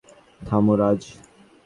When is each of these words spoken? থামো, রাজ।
থামো, 0.41 0.73
রাজ। 0.75 1.01